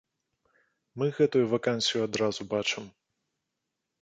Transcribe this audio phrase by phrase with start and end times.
[1.01, 2.83] Мы гэтую вакансію адразу бачым.